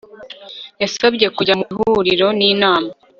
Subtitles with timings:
[0.81, 2.89] yasabye kujya mu ihuriro n inama